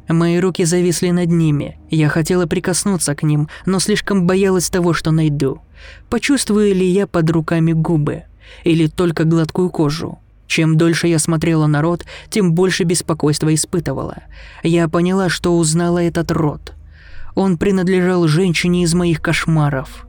Мои 0.08 0.40
руки 0.40 0.64
зависли 0.64 1.10
над 1.10 1.30
ними. 1.30 1.78
Я 1.90 2.10
хотела 2.10 2.46
прикоснуться 2.46 3.16
к 3.16 3.24
ним, 3.24 3.50
но 3.66 3.80
слишком 3.80 4.26
боялась 4.26 4.70
того, 4.70 4.94
что 4.94 5.12
найду. 5.12 5.62
Почувствую 6.10 6.74
ли 6.74 6.86
я 6.86 7.08
под 7.08 7.30
руками 7.30 7.74
губы? 7.74 8.24
Или 8.64 8.88
только 8.88 9.26
гладкую 9.26 9.70
кожу? 9.70 10.20
Чем 10.48 10.78
дольше 10.78 11.08
я 11.08 11.20
смотрела 11.20 11.68
на 11.68 11.82
рот, 11.82 12.06
тем 12.30 12.54
больше 12.54 12.84
беспокойства 12.84 13.54
испытывала. 13.54 14.24
Я 14.64 14.88
поняла, 14.88 15.28
что 15.28 15.58
узнала 15.58 16.00
этот 16.00 16.32
рот. 16.32 16.74
Он 17.36 17.58
принадлежал 17.58 18.28
женщине 18.28 18.84
из 18.84 18.94
моих 18.94 19.22
кошмаров. 19.22 20.08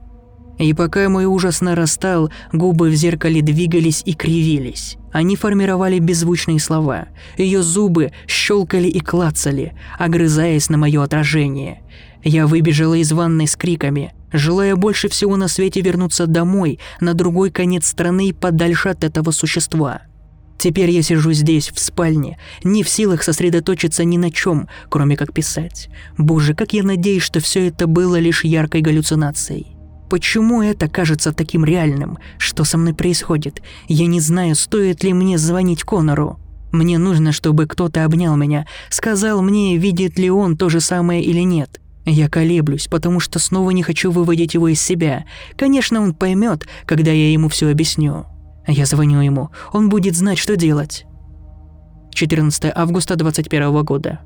И 0.59 0.73
пока 0.75 1.09
мой 1.09 1.25
ужас 1.25 1.61
нарастал, 1.61 2.31
губы 2.52 2.90
в 2.90 2.95
зеркале 2.95 3.43
двигались 3.43 4.02
и 4.05 4.14
кривились. 4.14 4.98
Они 5.12 5.37
формировали 5.37 5.99
беззвучные 5.99 6.61
слова. 6.61 7.09
Ее 7.37 7.62
зубы 7.62 8.12
щелкали 8.27 8.88
и 8.88 9.00
клацали, 9.00 9.75
огрызаясь 9.99 10.69
на 10.69 10.77
мое 10.79 11.03
отражение. 11.03 11.83
Я 12.23 12.47
выбежала 12.47 12.95
из 12.95 13.12
ванной 13.12 13.47
с 13.47 13.57
криками, 13.57 14.12
желая 14.33 14.77
больше 14.77 15.09
всего 15.09 15.37
на 15.37 15.49
свете 15.49 15.81
вернуться 15.81 16.27
домой, 16.27 16.79
на 17.00 17.15
другой 17.15 17.50
конец 17.50 17.87
страны, 17.87 18.35
подальше 18.35 18.91
от 18.91 19.05
этого 19.05 19.31
существа. 19.31 20.03
Теперь 20.59 20.91
я 20.91 21.03
сижу 21.03 21.33
здесь, 21.33 21.71
в 21.71 21.79
спальне, 21.79 22.37
не 22.65 22.83
в 22.83 22.88
силах 22.88 23.23
сосредоточиться 23.23 24.03
ни 24.05 24.17
на 24.17 24.33
чем, 24.33 24.69
кроме 24.88 25.17
как 25.17 25.33
писать. 25.33 25.88
Боже, 26.19 26.55
как 26.55 26.73
я 26.73 26.83
надеюсь, 26.83 27.23
что 27.23 27.38
все 27.38 27.69
это 27.69 27.87
было 27.87 28.19
лишь 28.19 28.45
яркой 28.45 28.81
галлюцинацией. 28.81 29.77
Почему 30.11 30.62
это 30.62 30.88
кажется 30.88 31.33
таким 31.33 31.65
реальным? 31.65 32.19
Что 32.38 32.65
со 32.65 32.79
мной 32.79 32.95
происходит? 32.95 33.62
Я 33.88 34.07
не 34.07 34.21
знаю, 34.21 34.55
стоит 34.55 35.05
ли 35.05 35.12
мне 35.12 35.37
звонить 35.37 35.83
Конору. 35.83 36.38
Мне 36.73 36.99
нужно, 36.99 37.33
чтобы 37.33 37.67
кто-то 37.67 38.05
обнял 38.05 38.37
меня, 38.37 38.67
сказал 38.91 39.43
мне, 39.43 39.77
видит 39.77 40.19
ли 40.19 40.31
он 40.31 40.57
то 40.57 40.69
же 40.69 40.81
самое 40.81 41.23
или 41.23 41.41
нет. 41.41 41.81
Я 42.05 42.29
колеблюсь, 42.29 42.88
потому 42.88 43.21
что 43.21 43.38
снова 43.38 43.71
не 43.71 43.83
хочу 43.83 44.11
выводить 44.11 44.55
его 44.55 44.69
из 44.69 44.81
себя. 44.81 45.25
Конечно, 45.57 46.00
он 46.00 46.15
поймет, 46.15 46.67
когда 46.87 47.11
я 47.11 47.33
ему 47.33 47.49
все 47.49 47.71
объясню. 47.71 48.27
Я 48.67 48.87
звоню 48.87 49.21
ему, 49.21 49.50
он 49.73 49.88
будет 49.88 50.17
знать, 50.17 50.38
что 50.38 50.57
делать. 50.57 51.05
14 52.12 52.73
августа 52.75 53.17
2021 53.17 53.85
года. 53.85 54.21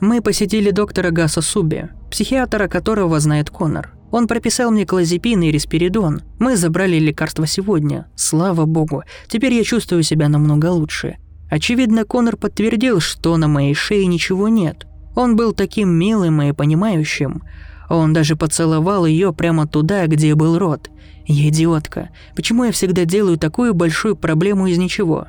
Мы 0.00 0.22
посетили 0.22 0.70
доктора 0.70 1.10
Гаса 1.10 1.42
Суби, 1.42 1.88
психиатра 2.10 2.68
которого 2.68 3.20
знает 3.20 3.50
Конор. 3.50 3.92
Он 4.10 4.26
прописал 4.26 4.70
мне 4.70 4.84
клозепин 4.84 5.42
и 5.42 5.50
респиридон. 5.50 6.22
Мы 6.38 6.56
забрали 6.56 6.98
лекарства 6.98 7.46
сегодня. 7.46 8.06
Слава 8.16 8.66
богу, 8.66 9.04
теперь 9.28 9.54
я 9.54 9.64
чувствую 9.64 10.02
себя 10.02 10.28
намного 10.28 10.66
лучше. 10.66 11.16
Очевидно, 11.50 12.04
Конор 12.04 12.36
подтвердил, 12.36 13.00
что 13.00 13.36
на 13.36 13.48
моей 13.48 13.74
шее 13.74 14.06
ничего 14.06 14.48
нет. 14.48 14.86
Он 15.16 15.36
был 15.36 15.52
таким 15.52 15.90
милым 15.90 16.42
и 16.42 16.52
понимающим. 16.52 17.42
Он 17.88 18.12
даже 18.12 18.36
поцеловал 18.36 19.04
ее 19.04 19.32
прямо 19.32 19.66
туда, 19.66 20.06
где 20.06 20.34
был 20.34 20.58
рот. 20.58 20.90
Я 21.26 21.48
идиотка. 21.48 22.10
Почему 22.36 22.64
я 22.64 22.72
всегда 22.72 23.04
делаю 23.04 23.36
такую 23.36 23.74
большую 23.74 24.16
проблему 24.16 24.68
из 24.68 24.78
ничего? 24.78 25.26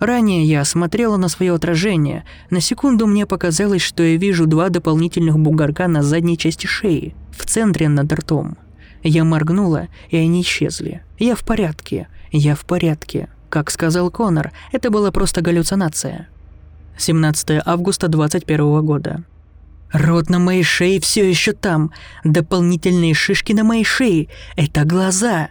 Ранее 0.00 0.44
я 0.44 0.64
смотрела 0.64 1.16
на 1.16 1.28
свое 1.28 1.54
отражение. 1.54 2.24
На 2.50 2.60
секунду 2.60 3.06
мне 3.06 3.26
показалось, 3.26 3.82
что 3.82 4.02
я 4.02 4.16
вижу 4.16 4.46
два 4.46 4.68
дополнительных 4.68 5.38
бугорка 5.38 5.88
на 5.88 6.02
задней 6.02 6.38
части 6.38 6.66
шеи, 6.66 7.14
в 7.32 7.44
центре 7.46 7.88
над 7.88 8.12
ртом. 8.12 8.56
Я 9.02 9.24
моргнула, 9.24 9.88
и 10.10 10.16
они 10.16 10.42
исчезли. 10.42 11.02
Я 11.18 11.34
в 11.34 11.44
порядке. 11.44 12.08
Я 12.30 12.54
в 12.54 12.64
порядке. 12.64 13.28
Как 13.48 13.70
сказал 13.70 14.10
Конор, 14.10 14.52
это 14.72 14.90
была 14.90 15.10
просто 15.10 15.40
галлюцинация. 15.40 16.28
17 16.96 17.62
августа 17.64 18.08
2021 18.08 18.84
года. 18.84 19.24
Рот 19.92 20.28
на 20.28 20.38
моей 20.38 20.64
шее 20.64 21.00
все 21.00 21.28
еще 21.28 21.52
там. 21.52 21.92
Дополнительные 22.24 23.14
шишки 23.14 23.52
на 23.52 23.64
моей 23.64 23.84
шее. 23.84 24.28
Это 24.56 24.84
глаза. 24.84 25.48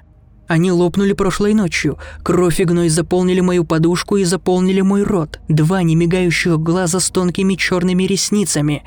Они 0.47 0.71
лопнули 0.71 1.13
прошлой 1.13 1.53
ночью. 1.53 1.97
Кровь 2.23 2.59
и 2.59 2.63
гной 2.63 2.89
заполнили 2.89 3.41
мою 3.41 3.65
подушку 3.65 4.17
и 4.17 4.23
заполнили 4.23 4.81
мой 4.81 5.03
рот. 5.03 5.39
Два 5.49 5.83
немигающих 5.83 6.59
глаза 6.59 6.99
с 6.99 7.09
тонкими 7.09 7.55
черными 7.55 8.03
ресницами. 8.03 8.83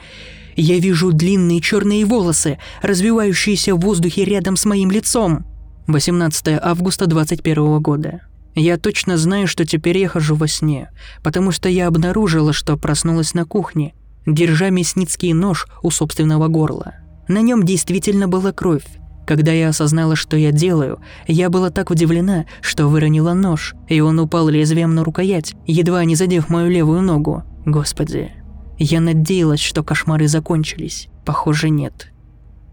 Я 0.56 0.78
вижу 0.78 1.12
длинные 1.12 1.60
черные 1.60 2.04
волосы, 2.04 2.58
развивающиеся 2.82 3.74
в 3.74 3.80
воздухе 3.80 4.24
рядом 4.24 4.56
с 4.56 4.64
моим 4.64 4.90
лицом. 4.90 5.44
18 5.86 6.58
августа 6.62 7.06
2021 7.06 7.78
года. 7.80 8.20
Я 8.54 8.78
точно 8.78 9.16
знаю, 9.16 9.46
что 9.46 9.64
теперь 9.64 9.98
я 9.98 10.08
хожу 10.08 10.34
во 10.34 10.48
сне, 10.48 10.90
потому 11.22 11.52
что 11.52 11.68
я 11.68 11.86
обнаружила, 11.86 12.52
что 12.52 12.76
проснулась 12.76 13.32
на 13.32 13.44
кухне, 13.44 13.94
держа 14.26 14.70
мясницкий 14.70 15.32
нож 15.32 15.66
у 15.82 15.90
собственного 15.90 16.48
горла. 16.48 16.94
На 17.28 17.42
нем 17.42 17.64
действительно 17.64 18.28
была 18.28 18.52
кровь. 18.52 18.84
Когда 19.30 19.52
я 19.52 19.68
осознала, 19.68 20.16
что 20.16 20.36
я 20.36 20.50
делаю, 20.50 20.98
я 21.28 21.50
была 21.50 21.70
так 21.70 21.90
удивлена, 21.90 22.46
что 22.62 22.88
выронила 22.88 23.32
нож, 23.32 23.76
и 23.86 24.00
он 24.00 24.18
упал 24.18 24.48
лезвием 24.48 24.96
на 24.96 25.04
рукоять, 25.04 25.54
едва 25.68 26.04
не 26.04 26.16
задев 26.16 26.48
мою 26.48 26.68
левую 26.68 27.00
ногу. 27.00 27.44
Господи. 27.64 28.32
Я 28.76 29.00
надеялась, 29.00 29.60
что 29.60 29.84
кошмары 29.84 30.26
закончились. 30.26 31.06
Похоже, 31.24 31.70
нет. 31.70 32.10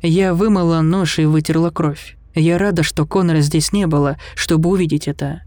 Я 0.02 0.34
вымыла 0.34 0.82
нож 0.82 1.20
и 1.20 1.26
вытерла 1.26 1.70
кровь. 1.70 2.18
Я 2.34 2.58
рада, 2.58 2.82
что 2.82 3.06
Конора 3.06 3.42
здесь 3.42 3.72
не 3.72 3.86
было, 3.86 4.18
чтобы 4.34 4.72
увидеть 4.72 5.08
это. 5.08 5.44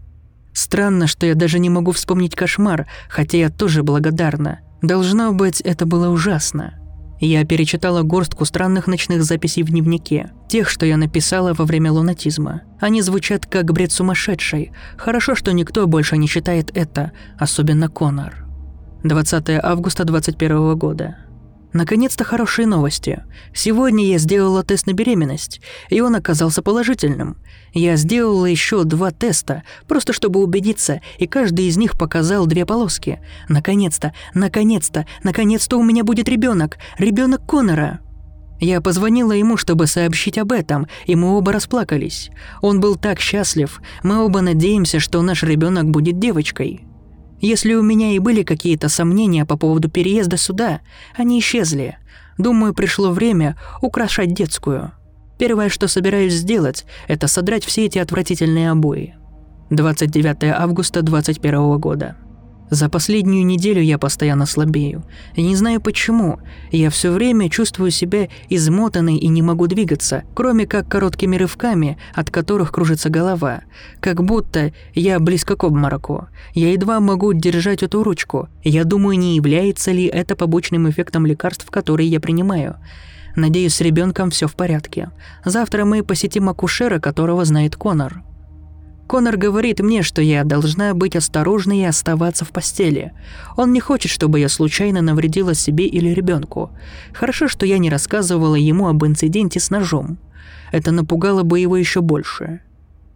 Странно, 0.53 1.07
что 1.07 1.25
я 1.25 1.35
даже 1.35 1.59
не 1.59 1.69
могу 1.69 1.91
вспомнить 1.91 2.35
кошмар, 2.35 2.87
хотя 3.09 3.37
я 3.37 3.49
тоже 3.49 3.83
благодарна. 3.83 4.61
Должно 4.81 5.33
быть, 5.33 5.59
это 5.59 5.85
было 5.85 6.07
ужасно. 6.07 6.80
Я 7.23 7.45
перечитала 7.45 8.01
горстку 8.01 8.45
странных 8.45 8.87
ночных 8.87 9.23
записей 9.23 9.61
в 9.61 9.69
дневнике, 9.69 10.31
тех, 10.49 10.67
что 10.67 10.87
я 10.87 10.97
написала 10.97 11.53
во 11.53 11.65
время 11.65 11.91
лунатизма. 11.91 12.63
Они 12.79 13.03
звучат 13.03 13.45
как 13.45 13.71
бред 13.71 13.91
сумасшедший. 13.91 14.71
Хорошо, 14.97 15.35
что 15.35 15.53
никто 15.53 15.85
больше 15.85 16.17
не 16.17 16.27
читает 16.27 16.71
это, 16.73 17.11
особенно 17.37 17.89
Конор. 17.89 18.47
20 19.03 19.49
августа 19.61 20.03
21 20.03 20.75
года. 20.75 21.17
Наконец-то 21.73 22.25
хорошие 22.25 22.67
новости. 22.67 23.23
Сегодня 23.53 24.05
я 24.05 24.17
сделала 24.17 24.61
тест 24.63 24.87
на 24.87 24.93
беременность, 24.93 25.61
и 25.89 26.01
он 26.01 26.15
оказался 26.15 26.61
положительным. 26.61 27.37
Я 27.73 27.95
сделала 27.95 28.45
еще 28.45 28.83
два 28.83 29.11
теста, 29.11 29.63
просто 29.87 30.11
чтобы 30.11 30.41
убедиться, 30.41 31.01
и 31.17 31.27
каждый 31.27 31.67
из 31.67 31.77
них 31.77 31.97
показал 31.97 32.45
две 32.45 32.65
полоски. 32.65 33.21
Наконец-то, 33.47 34.13
наконец-то, 34.33 35.05
наконец-то 35.23 35.77
у 35.77 35.83
меня 35.83 36.03
будет 36.03 36.27
ребенок, 36.27 36.77
ребенок 36.97 37.45
Конора. 37.47 38.01
Я 38.59 38.81
позвонила 38.81 39.31
ему, 39.31 39.55
чтобы 39.57 39.87
сообщить 39.87 40.37
об 40.37 40.51
этом, 40.51 40.87
и 41.05 41.15
мы 41.15 41.35
оба 41.35 41.53
расплакались. 41.53 42.29
Он 42.61 42.79
был 42.79 42.95
так 42.95 43.19
счастлив, 43.19 43.81
мы 44.03 44.23
оба 44.23 44.41
надеемся, 44.41 44.99
что 44.99 45.21
наш 45.21 45.41
ребенок 45.41 45.89
будет 45.89 46.19
девочкой. 46.19 46.85
Если 47.41 47.73
у 47.73 47.81
меня 47.81 48.11
и 48.11 48.19
были 48.19 48.43
какие-то 48.43 48.87
сомнения 48.87 49.45
по 49.45 49.57
поводу 49.57 49.89
переезда 49.89 50.37
сюда, 50.37 50.81
они 51.15 51.39
исчезли. 51.39 51.97
Думаю, 52.37 52.75
пришло 52.75 53.11
время 53.11 53.57
украшать 53.81 54.33
детскую. 54.33 54.91
Первое, 55.39 55.69
что 55.69 55.87
собираюсь 55.87 56.33
сделать, 56.33 56.85
это 57.07 57.27
содрать 57.27 57.65
все 57.65 57.85
эти 57.87 57.97
отвратительные 57.97 58.69
обои. 58.69 59.15
29 59.71 60.43
августа 60.55 61.01
2021 61.01 61.79
года. 61.79 62.15
За 62.71 62.87
последнюю 62.87 63.45
неделю 63.45 63.81
я 63.81 63.97
постоянно 63.97 64.45
слабею. 64.45 65.03
И 65.35 65.43
не 65.43 65.57
знаю 65.57 65.81
почему. 65.81 66.39
Я 66.71 66.89
все 66.89 67.11
время 67.11 67.49
чувствую 67.49 67.91
себя 67.91 68.29
измотанной 68.47 69.17
и 69.17 69.27
не 69.27 69.41
могу 69.41 69.67
двигаться, 69.67 70.23
кроме 70.33 70.65
как 70.65 70.87
короткими 70.87 71.35
рывками, 71.35 71.97
от 72.13 72.31
которых 72.31 72.71
кружится 72.71 73.09
голова. 73.09 73.63
Как 73.99 74.23
будто 74.23 74.71
я 74.95 75.19
близко 75.19 75.57
к 75.57 75.65
обмороку. 75.65 76.29
Я 76.53 76.71
едва 76.71 77.01
могу 77.01 77.33
держать 77.33 77.83
эту 77.83 78.03
ручку. 78.03 78.47
Я 78.63 78.85
думаю, 78.85 79.19
не 79.19 79.35
является 79.35 79.91
ли 79.91 80.05
это 80.05 80.37
побочным 80.37 80.89
эффектом 80.89 81.25
лекарств, 81.25 81.69
которые 81.69 82.07
я 82.07 82.21
принимаю. 82.21 82.77
Надеюсь, 83.35 83.75
с 83.75 83.81
ребенком 83.81 84.29
все 84.29 84.47
в 84.47 84.55
порядке. 84.55 85.11
Завтра 85.43 85.83
мы 85.83 86.03
посетим 86.03 86.47
акушера, 86.47 86.99
которого 86.99 87.43
знает 87.43 87.75
Конор. 87.75 88.23
Конор 89.11 89.35
говорит 89.35 89.81
мне, 89.81 90.03
что 90.03 90.21
я 90.21 90.45
должна 90.45 90.93
быть 90.93 91.17
осторожной 91.17 91.79
и 91.79 91.83
оставаться 91.83 92.45
в 92.45 92.51
постели. 92.51 93.11
Он 93.57 93.73
не 93.73 93.81
хочет, 93.81 94.09
чтобы 94.09 94.39
я 94.39 94.47
случайно 94.47 95.01
навредила 95.01 95.53
себе 95.53 95.85
или 95.85 96.11
ребенку. 96.11 96.69
Хорошо, 97.13 97.49
что 97.49 97.65
я 97.65 97.77
не 97.77 97.89
рассказывала 97.89 98.55
ему 98.55 98.87
об 98.87 99.05
инциденте 99.05 99.59
с 99.59 99.69
ножом. 99.69 100.17
Это 100.71 100.91
напугало 100.91 101.43
бы 101.43 101.59
его 101.59 101.75
еще 101.75 101.99
больше. 101.99 102.61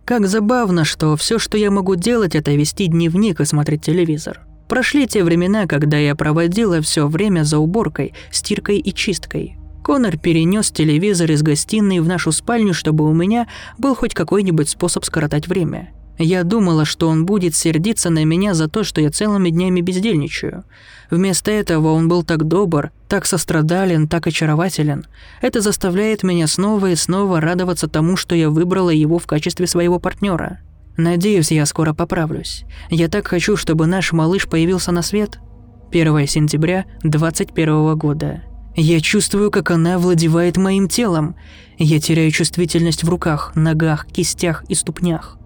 Как 0.03 0.27
забавно, 0.27 0.83
что 0.83 1.15
все, 1.15 1.39
что 1.39 1.57
я 1.57 1.71
могу 1.71 1.95
делать, 1.95 2.35
это 2.35 2.51
вести 2.51 2.87
дневник 2.87 3.39
и 3.39 3.45
смотреть 3.45 3.83
телевизор. 3.83 4.41
Прошли 4.67 5.07
те 5.07 5.23
времена, 5.23 5.65
когда 5.65 5.97
я 5.97 6.13
проводила 6.13 6.81
все 6.81 7.07
время 7.07 7.45
за 7.45 7.59
уборкой, 7.59 8.11
стиркой 8.31 8.79
и 8.79 8.93
чисткой. 8.93 9.57
Конор 9.85 10.17
перенес 10.17 10.71
телевизор 10.71 11.29
из 11.29 11.43
гостиной 11.43 11.99
в 11.99 12.07
нашу 12.07 12.31
спальню, 12.31 12.73
чтобы 12.73 13.07
у 13.07 13.13
меня 13.13 13.47
был 13.77 13.93
хоть 13.93 14.15
какой-нибудь 14.15 14.67
способ 14.67 15.05
скоротать 15.05 15.47
время. 15.47 15.91
Я 16.17 16.43
думала, 16.43 16.85
что 16.85 17.07
он 17.07 17.27
будет 17.27 17.53
сердиться 17.53 18.09
на 18.09 18.25
меня 18.25 18.55
за 18.55 18.67
то, 18.67 18.83
что 18.83 18.99
я 18.99 19.11
целыми 19.11 19.51
днями 19.51 19.81
бездельничаю. 19.81 20.63
Вместо 21.11 21.51
этого 21.51 21.91
он 21.91 22.07
был 22.07 22.23
так 22.23 22.45
добр, 22.45 22.93
так 23.07 23.27
сострадален, 23.27 24.07
так 24.07 24.25
очарователен. 24.25 25.05
Это 25.39 25.61
заставляет 25.61 26.23
меня 26.23 26.47
снова 26.47 26.89
и 26.89 26.95
снова 26.95 27.39
радоваться 27.39 27.87
тому, 27.87 28.17
что 28.17 28.33
я 28.33 28.49
выбрала 28.49 28.89
его 28.89 29.19
в 29.19 29.27
качестве 29.27 29.67
своего 29.67 29.99
партнера. 29.99 30.61
Надеюсь, 30.97 31.51
я 31.51 31.67
скоро 31.67 31.93
поправлюсь. 31.93 32.63
Я 32.89 33.07
так 33.07 33.27
хочу, 33.27 33.55
чтобы 33.55 33.85
наш 33.85 34.13
малыш 34.13 34.47
появился 34.47 34.91
на 34.91 35.03
свет. 35.03 35.37
1 35.91 36.25
сентября 36.25 36.85
2021 37.03 37.95
года. 37.95 38.54
Я 38.75 38.99
чувствую, 38.99 39.51
как 39.51 39.71
она 39.71 39.97
владевает 39.97 40.57
моим 40.57 40.89
телом. 40.89 41.35
Я 41.77 41.99
теряю 41.99 42.29
чувствительность 42.31 43.03
в 43.03 43.09
руках, 43.09 43.53
ногах, 43.55 44.05
кистях 44.07 44.65
и 44.67 44.75
ступнях. 44.75 45.37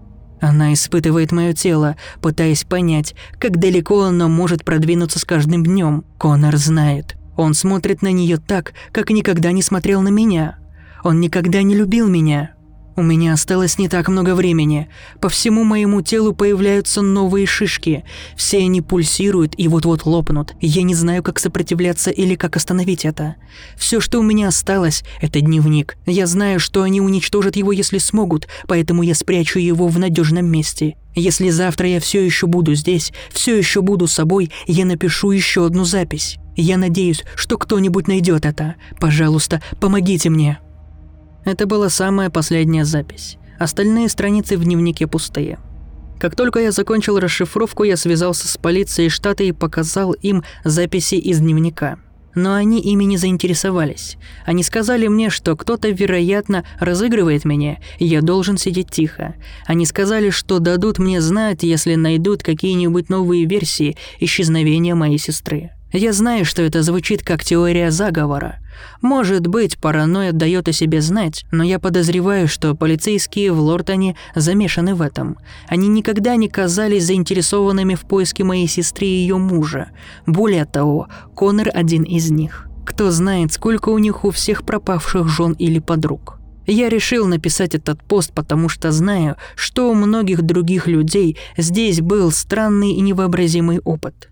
Она 0.42 0.74
испытывает 0.74 1.32
мое 1.32 1.54
тело, 1.54 1.96
пытаясь 2.22 2.64
понять, 2.64 3.14
как 3.38 3.58
далеко 3.58 4.04
оно 4.04 4.30
может 4.30 4.64
продвинуться 4.64 5.20
с 5.20 5.26
каждым 5.26 5.64
днем. 5.64 6.06
Конор 6.18 6.56
знает. 6.58 7.18
Он 7.36 7.54
смотрит 7.54 8.02
на 8.02 8.12
нее 8.12 8.38
так, 8.38 8.74
как 8.92 9.12
никогда 9.12 9.52
не 9.52 9.62
смотрел 9.62 10.02
на 10.02 10.10
меня. 10.10 10.58
Он 11.04 11.20
никогда 11.20 11.62
не 11.62 11.76
любил 11.76 12.08
меня. 12.08 12.56
У 13.00 13.02
меня 13.02 13.32
осталось 13.32 13.78
не 13.78 13.88
так 13.88 14.10
много 14.10 14.36
времени. 14.36 14.90
По 15.22 15.30
всему 15.30 15.64
моему 15.64 16.02
телу 16.02 16.34
появляются 16.34 17.02
новые 17.02 17.46
шишки. 17.46 18.04
Все 18.36 18.58
они 18.58 18.82
пульсируют 18.82 19.54
и 19.56 19.70
вот-вот 19.70 20.06
лопнут. 20.06 20.54
Я 20.60 20.82
не 20.82 20.94
знаю, 20.94 21.24
как 21.24 21.40
сопротивляться 21.40 22.12
или 22.12 22.36
как 22.36 22.58
остановить 22.58 23.06
это. 23.06 23.38
Все, 23.78 24.02
что 24.02 24.20
у 24.20 24.22
меня 24.22 24.50
осталось, 24.50 25.06
это 25.22 25.40
дневник. 25.40 25.96
Я 26.06 26.28
знаю, 26.28 26.60
что 26.60 26.84
они 26.84 27.00
уничтожат 27.00 27.56
его, 27.56 27.72
если 27.72 28.00
смогут, 28.00 28.50
поэтому 28.68 29.02
я 29.02 29.16
спрячу 29.16 29.60
его 29.60 29.88
в 29.88 29.98
надежном 29.98 30.48
месте. 30.48 30.98
Если 31.16 31.52
завтра 31.52 31.88
я 31.88 32.02
все 32.02 32.22
еще 32.22 32.48
буду 32.48 32.76
здесь, 32.76 33.14
все 33.32 33.58
еще 33.58 33.82
буду 33.82 34.08
собой, 34.08 34.52
я 34.68 34.84
напишу 34.84 35.32
еще 35.32 35.66
одну 35.66 35.86
запись. 35.86 36.36
Я 36.58 36.78
надеюсь, 36.78 37.24
что 37.36 37.58
кто-нибудь 37.58 38.10
найдет 38.10 38.46
это. 38.46 38.76
Пожалуйста, 39.00 39.62
помогите 39.80 40.30
мне. 40.30 40.60
Это 41.46 41.66
была 41.66 41.90
самая 41.90 42.30
последняя 42.30 42.86
запись. 42.86 43.38
Остальные 43.58 44.10
страницы 44.10 44.58
в 44.58 44.64
дневнике 44.64 45.08
пустые. 45.08 45.60
Как 46.20 46.36
только 46.36 46.60
я 46.60 46.72
закончил 46.72 47.18
расшифровку, 47.18 47.84
я 47.84 47.96
связался 47.96 48.48
с 48.48 48.58
полицией 48.58 49.10
штата 49.10 49.44
и 49.44 49.54
показал 49.54 50.12
им 50.14 50.44
записи 50.66 51.16
из 51.16 51.40
дневника. 51.40 51.98
Но 52.36 52.54
они 52.54 52.80
ими 52.80 53.06
не 53.06 53.18
заинтересовались. 53.18 54.18
Они 54.46 54.64
сказали 54.64 55.08
мне, 55.08 55.30
что 55.30 55.56
кто-то, 55.56 55.90
вероятно, 55.90 56.64
разыгрывает 56.80 57.44
меня, 57.44 57.80
и 57.98 58.06
я 58.06 58.22
должен 58.22 58.58
сидеть 58.58 58.92
тихо. 58.92 59.36
Они 59.66 59.86
сказали, 59.86 60.30
что 60.30 60.60
дадут 60.60 61.00
мне 61.00 61.22
знать, 61.22 61.64
если 61.64 61.96
найдут 61.96 62.44
какие-нибудь 62.44 63.10
новые 63.10 63.46
версии 63.46 63.98
исчезновения 64.20 64.96
моей 64.96 65.18
сестры. 65.18 65.72
Я 65.92 66.14
знаю, 66.14 66.46
что 66.46 66.62
это 66.62 66.84
звучит 66.84 67.24
как 67.24 67.44
теория 67.44 67.90
заговора. 67.90 68.60
Может 69.02 69.48
быть, 69.48 69.78
паранойя 69.78 70.32
дает 70.32 70.68
о 70.68 70.74
себе 70.74 71.02
знать, 71.02 71.46
но 71.52 71.64
я 71.64 71.80
подозреваю, 71.80 72.48
что 72.48 72.76
полицейские 72.76 73.52
в 73.52 73.60
Лортоне 73.60 74.16
замешаны 74.36 74.96
в 74.96 75.02
этом. 75.02 75.38
Они 75.68 75.88
никогда 75.88 76.36
не 76.36 76.50
казались 76.50 77.06
заинтересованными 77.06 77.96
в 77.96 78.02
поиске 78.02 78.44
моей 78.44 78.68
сестры 78.68 79.08
и 79.08 79.22
ее 79.22 79.38
мужа. 79.38 79.90
Более 80.26 80.66
того, 80.66 81.08
Конор 81.36 81.70
один 81.74 82.04
из 82.04 82.32
них. 82.32 82.68
Кто 82.86 83.12
знает, 83.12 83.54
сколько 83.54 83.90
у 83.90 83.98
них 83.98 84.26
у 84.26 84.32
всех 84.32 84.66
пропавших 84.66 85.28
жен 85.28 85.54
или 85.54 85.80
подруг. 85.80 86.40
Я 86.66 86.90
решил 86.90 87.26
написать 87.26 87.74
этот 87.74 88.04
пост, 88.04 88.32
потому 88.34 88.70
что 88.70 88.92
знаю, 88.92 89.38
что 89.56 89.90
у 89.90 89.96
многих 89.96 90.44
других 90.44 90.88
людей 90.88 91.38
здесь 91.58 92.02
был 92.02 92.32
странный 92.32 92.92
и 92.92 93.02
невообразимый 93.02 93.80
опыт 93.80 94.30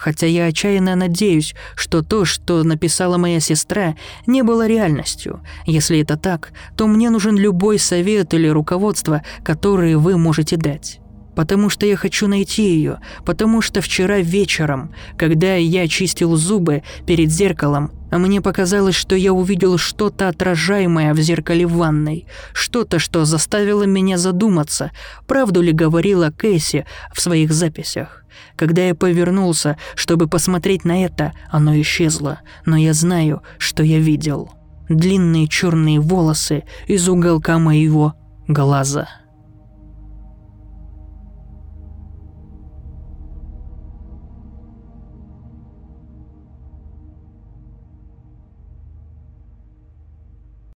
хотя 0.00 0.26
я 0.26 0.46
отчаянно 0.46 0.96
надеюсь, 0.96 1.54
что 1.76 2.02
то, 2.02 2.24
что 2.24 2.64
написала 2.64 3.18
моя 3.18 3.38
сестра, 3.38 3.96
не 4.26 4.42
было 4.42 4.66
реальностью. 4.66 5.40
Если 5.66 6.00
это 6.00 6.16
так, 6.16 6.52
то 6.76 6.86
мне 6.86 7.10
нужен 7.10 7.36
любой 7.36 7.78
совет 7.78 8.32
или 8.32 8.48
руководство, 8.48 9.22
которые 9.44 9.98
вы 9.98 10.16
можете 10.16 10.56
дать. 10.56 11.00
Потому 11.36 11.68
что 11.68 11.86
я 11.86 11.96
хочу 11.96 12.26
найти 12.26 12.62
ее, 12.62 13.00
потому 13.24 13.60
что 13.60 13.80
вчера 13.80 14.18
вечером, 14.18 14.92
когда 15.16 15.54
я 15.54 15.86
чистил 15.86 16.34
зубы 16.34 16.82
перед 17.06 17.30
зеркалом, 17.30 17.92
мне 18.10 18.40
показалось, 18.40 18.96
что 18.96 19.14
я 19.14 19.32
увидел 19.32 19.78
что-то 19.78 20.28
отражаемое 20.28 21.14
в 21.14 21.20
зеркале 21.20 21.66
в 21.66 21.74
ванной, 21.74 22.26
что-то, 22.52 22.98
что 22.98 23.24
заставило 23.24 23.84
меня 23.84 24.18
задуматься, 24.18 24.90
правду 25.26 25.60
ли 25.60 25.72
говорила 25.72 26.30
Кэсси 26.30 26.86
в 27.14 27.20
своих 27.20 27.52
записях. 27.52 28.19
Когда 28.56 28.82
я 28.82 28.94
повернулся, 28.94 29.76
чтобы 29.94 30.28
посмотреть 30.28 30.84
на 30.84 31.04
это, 31.04 31.32
оно 31.50 31.78
исчезло, 31.80 32.40
но 32.66 32.76
я 32.76 32.92
знаю, 32.92 33.42
что 33.58 33.82
я 33.82 33.98
видел. 33.98 34.52
Длинные 34.88 35.46
черные 35.46 36.00
волосы 36.00 36.64
из 36.86 37.08
уголка 37.08 37.58
моего 37.58 38.14
глаза. 38.48 39.08